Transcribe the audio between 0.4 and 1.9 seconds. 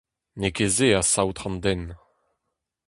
ket se a saotr an den.